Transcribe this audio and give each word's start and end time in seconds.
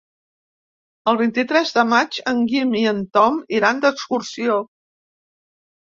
El 1.11 1.19
vint-i-tres 1.19 1.75
de 1.77 1.85
maig 1.91 2.19
en 2.33 2.43
Guim 2.55 2.75
i 2.83 2.83
en 2.95 3.05
Tom 3.21 3.41
iran 3.61 3.87
d'excursió. 3.87 4.61